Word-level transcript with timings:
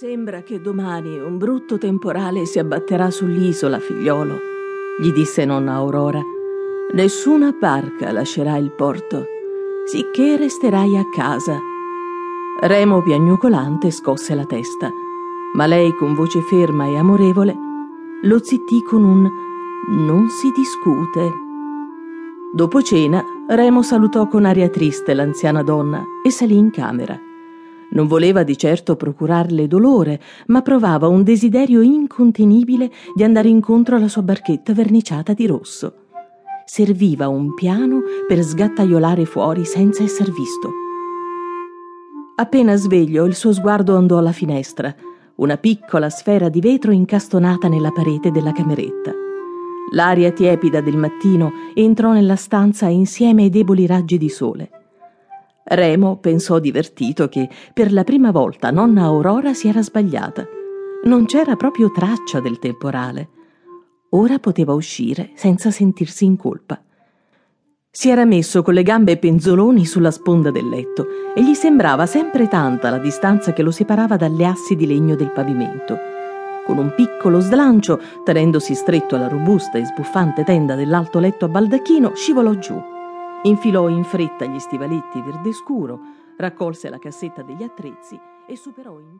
Sembra 0.00 0.40
che 0.40 0.62
domani 0.62 1.18
un 1.18 1.36
brutto 1.36 1.76
temporale 1.76 2.46
si 2.46 2.58
abbatterà 2.58 3.10
sull'isola, 3.10 3.78
figliolo, 3.78 4.34
gli 4.98 5.12
disse 5.12 5.44
nonna 5.44 5.74
Aurora. 5.74 6.22
Nessuna 6.94 7.52
barca 7.52 8.10
lascerà 8.10 8.56
il 8.56 8.70
porto, 8.70 9.26
sicché 9.84 10.38
resterai 10.38 10.96
a 10.96 11.06
casa. 11.14 11.60
Remo 12.60 13.02
piagnucolante 13.02 13.90
scosse 13.90 14.34
la 14.34 14.46
testa, 14.46 14.90
ma 15.52 15.66
lei 15.66 15.94
con 15.94 16.14
voce 16.14 16.40
ferma 16.40 16.86
e 16.86 16.96
amorevole 16.96 17.54
lo 18.22 18.42
zittì 18.42 18.82
con 18.82 19.04
un 19.04 19.30
non 19.88 20.30
si 20.30 20.50
discute. 20.52 21.30
Dopo 22.54 22.80
cena, 22.80 23.22
Remo 23.48 23.82
salutò 23.82 24.28
con 24.28 24.46
aria 24.46 24.70
triste 24.70 25.12
l'anziana 25.12 25.62
donna 25.62 26.02
e 26.24 26.30
salì 26.30 26.56
in 26.56 26.70
camera. 26.70 27.20
Non 27.92 28.06
voleva 28.06 28.42
di 28.44 28.56
certo 28.56 28.94
procurarle 28.94 29.66
dolore, 29.66 30.20
ma 30.46 30.62
provava 30.62 31.08
un 31.08 31.24
desiderio 31.24 31.80
incontenibile 31.80 32.90
di 33.14 33.24
andare 33.24 33.48
incontro 33.48 33.96
alla 33.96 34.08
sua 34.08 34.22
barchetta 34.22 34.72
verniciata 34.72 35.32
di 35.32 35.46
rosso. 35.46 35.94
Serviva 36.64 37.26
un 37.26 37.54
piano 37.54 38.02
per 38.28 38.42
sgattaiolare 38.42 39.24
fuori 39.24 39.64
senza 39.64 40.04
esser 40.04 40.30
visto. 40.30 40.70
Appena 42.36 42.76
sveglio, 42.76 43.24
il 43.24 43.34
suo 43.34 43.52
sguardo 43.52 43.96
andò 43.96 44.18
alla 44.18 44.32
finestra, 44.32 44.94
una 45.36 45.56
piccola 45.56 46.08
sfera 46.10 46.48
di 46.48 46.60
vetro 46.60 46.92
incastonata 46.92 47.66
nella 47.66 47.90
parete 47.90 48.30
della 48.30 48.52
cameretta. 48.52 49.12
L'aria 49.92 50.30
tiepida 50.30 50.80
del 50.80 50.96
mattino 50.96 51.50
entrò 51.74 52.12
nella 52.12 52.36
stanza 52.36 52.86
insieme 52.86 53.42
ai 53.42 53.50
deboli 53.50 53.86
raggi 53.86 54.16
di 54.16 54.28
sole. 54.28 54.70
Remo 55.72 56.16
pensò 56.16 56.58
divertito 56.58 57.28
che 57.28 57.48
per 57.72 57.92
la 57.92 58.02
prima 58.02 58.32
volta 58.32 58.72
nonna 58.72 59.04
Aurora 59.04 59.54
si 59.54 59.68
era 59.68 59.84
sbagliata. 59.84 60.44
Non 61.04 61.26
c'era 61.26 61.54
proprio 61.54 61.92
traccia 61.92 62.40
del 62.40 62.58
temporale. 62.58 63.28
Ora 64.10 64.40
poteva 64.40 64.72
uscire 64.72 65.30
senza 65.36 65.70
sentirsi 65.70 66.24
in 66.24 66.36
colpa. 66.36 66.82
Si 67.88 68.10
era 68.10 68.24
messo 68.24 68.62
con 68.62 68.74
le 68.74 68.82
gambe 68.82 69.16
penzoloni 69.16 69.86
sulla 69.86 70.10
sponda 70.10 70.50
del 70.50 70.68
letto 70.68 71.06
e 71.36 71.44
gli 71.44 71.54
sembrava 71.54 72.04
sempre 72.06 72.48
tanta 72.48 72.90
la 72.90 72.98
distanza 72.98 73.52
che 73.52 73.62
lo 73.62 73.70
separava 73.70 74.16
dalle 74.16 74.46
assi 74.46 74.74
di 74.74 74.88
legno 74.88 75.14
del 75.14 75.30
pavimento. 75.30 75.96
Con 76.66 76.78
un 76.78 76.92
piccolo 76.96 77.38
slancio, 77.38 78.00
tenendosi 78.24 78.74
stretto 78.74 79.14
alla 79.14 79.28
robusta 79.28 79.78
e 79.78 79.84
sbuffante 79.84 80.42
tenda 80.42 80.74
dell'alto 80.74 81.20
letto 81.20 81.44
a 81.44 81.48
baldacchino, 81.48 82.16
scivolò 82.16 82.54
giù. 82.54 82.89
Infilò 83.42 83.88
in 83.88 84.04
fretta 84.04 84.44
gli 84.44 84.58
stivaletti 84.58 85.22
verde 85.22 85.54
scuro, 85.54 85.98
raccolse 86.36 86.90
la 86.90 86.98
cassetta 86.98 87.40
degli 87.40 87.62
attrezzi 87.62 88.20
e 88.46 88.54
superò 88.54 88.98
in 88.98 89.18